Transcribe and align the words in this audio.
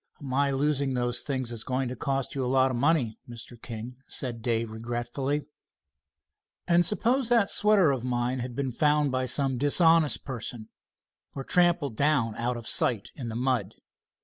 "My 0.23 0.49
losing 0.49 0.95
those 0.95 1.21
things 1.21 1.51
is 1.51 1.63
going 1.63 1.87
to 1.89 1.95
cost 1.95 2.33
you 2.33 2.43
a 2.43 2.47
lot 2.47 2.71
of 2.71 2.75
money, 2.77 3.19
Mr. 3.29 3.61
King," 3.61 3.97
said 4.07 4.41
Dave 4.41 4.71
regretfully. 4.71 5.45
"And 6.67 6.83
suppose 6.83 7.29
that 7.29 7.51
sweater 7.51 7.91
of 7.91 8.03
mine 8.03 8.39
had 8.39 8.55
been 8.55 8.71
found 8.71 9.11
by 9.11 9.27
some 9.27 9.59
dishonest 9.59 10.25
person, 10.25 10.69
or 11.35 11.43
trampled 11.43 11.97
down 11.97 12.33
out 12.33 12.57
of 12.57 12.67
sight 12.67 13.11
in 13.13 13.29
the 13.29 13.35
mud? 13.35 13.75